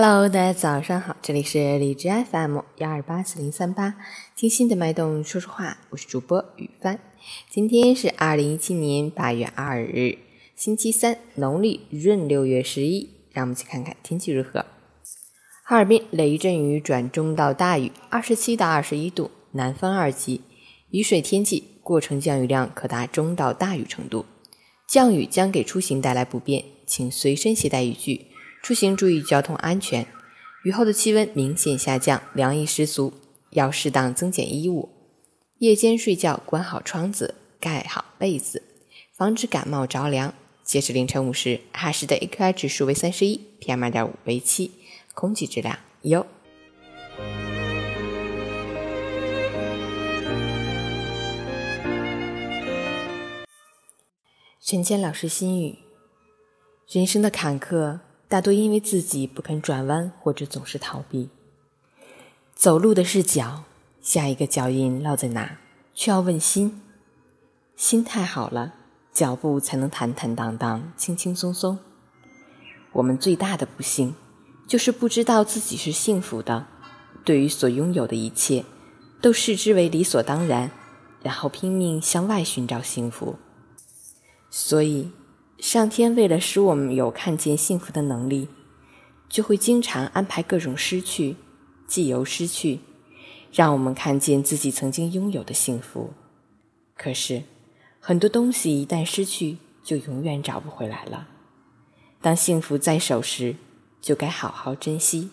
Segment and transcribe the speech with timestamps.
[0.00, 3.96] Hello，大家早上好，这里是荔枝 FM 幺二八四零三八，
[4.36, 7.00] 听心的脉动说说话，我是主播雨帆。
[7.50, 10.18] 今天是二零一七年八月二日，
[10.54, 13.10] 星期三，农历闰六月十一。
[13.32, 14.64] 让我们去看看天气如何。
[15.64, 20.42] 哈尔滨雷阵雨转中到大雨，二十七到二十一度，南风二级，
[20.90, 24.24] 雨水天气，过程降雨量可达中到大雨程度。
[24.86, 28.27] 降雨将给出行带来不便，请随身携带雨具。
[28.68, 30.06] 出行注意交通安全。
[30.62, 33.14] 雨后的气温明显下降，凉意十足，
[33.52, 34.90] 要适当增减衣物。
[35.56, 38.62] 夜间睡觉关好窗子，盖好被子，
[39.16, 40.34] 防止感冒着凉。
[40.62, 44.72] 截至凌晨五时，哈市的 AQI 指数为三十一，PM 二点五为七，
[45.14, 46.26] 空气质量优。
[54.62, 55.78] 陈谦老师心语：
[56.86, 58.00] 人生的坎坷。
[58.28, 61.30] 大多因为自己不肯转弯，或者总是逃避。
[62.54, 63.64] 走路的是脚，
[64.02, 65.58] 下一个脚印落在哪，
[65.94, 66.82] 却要问心。
[67.74, 68.74] 心态好了，
[69.14, 71.78] 脚步才能坦坦荡荡、轻轻松松。
[72.92, 74.14] 我们最大的不幸，
[74.66, 76.66] 就是不知道自己是幸福的，
[77.24, 78.66] 对于所拥有的一切，
[79.22, 80.70] 都视之为理所当然，
[81.22, 83.38] 然后拼命向外寻找幸福。
[84.50, 85.12] 所以。
[85.58, 88.48] 上天为了使我们有看见幸福的能力，
[89.28, 91.36] 就会经常安排各种失去，
[91.86, 92.80] 既由失去，
[93.52, 96.12] 让我们看见自己曾经拥有的幸福。
[96.96, 97.42] 可是，
[97.98, 101.26] 很多东西一旦失去，就永远找不回来了。
[102.20, 103.56] 当幸福在手时，
[104.00, 105.30] 就该好好珍惜。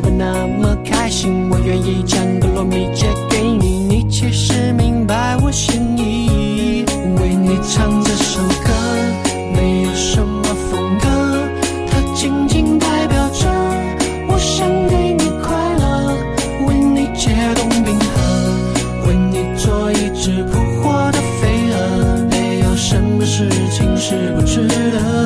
[0.00, 6.84] 不那么开心我愿意将格洛米借给你你其实明白我心意
[7.20, 8.72] 为你唱这首歌
[9.54, 11.08] 没有什么风格
[11.90, 13.48] 它仅仅代表着
[14.28, 16.16] 我想给你快乐
[16.66, 25.19] 为你解冻冰河为你做一只扑火的飞蛾没有什么事情是不值得。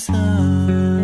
[0.00, 0.95] sun.